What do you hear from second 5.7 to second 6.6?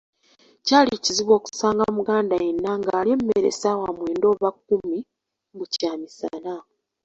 kyamisana!